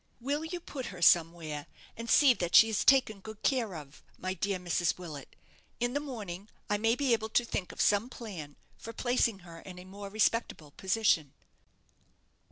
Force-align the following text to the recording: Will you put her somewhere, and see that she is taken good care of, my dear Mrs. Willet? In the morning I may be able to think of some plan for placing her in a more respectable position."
Will 0.19 0.43
you 0.43 0.59
put 0.59 0.87
her 0.87 0.99
somewhere, 0.99 1.67
and 1.95 2.09
see 2.09 2.33
that 2.33 2.55
she 2.55 2.69
is 2.69 2.83
taken 2.83 3.19
good 3.19 3.43
care 3.43 3.75
of, 3.75 4.01
my 4.17 4.33
dear 4.33 4.57
Mrs. 4.57 4.97
Willet? 4.97 5.35
In 5.79 5.93
the 5.93 5.99
morning 5.99 6.49
I 6.71 6.79
may 6.79 6.95
be 6.95 7.13
able 7.13 7.29
to 7.29 7.45
think 7.45 7.71
of 7.71 7.79
some 7.79 8.09
plan 8.09 8.55
for 8.79 8.93
placing 8.93 9.41
her 9.45 9.59
in 9.59 9.77
a 9.77 9.85
more 9.85 10.09
respectable 10.09 10.71
position." 10.71 11.33